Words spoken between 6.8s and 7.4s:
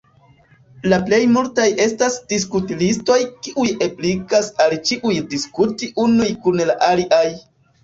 aliaj.